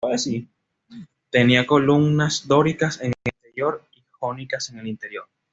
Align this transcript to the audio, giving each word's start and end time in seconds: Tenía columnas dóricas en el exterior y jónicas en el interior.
Tenía 1.29 1.67
columnas 1.67 2.47
dóricas 2.47 2.99
en 3.01 3.09
el 3.13 3.21
exterior 3.23 3.85
y 3.95 4.03
jónicas 4.11 4.71
en 4.71 4.79
el 4.79 4.87
interior. 4.87 5.27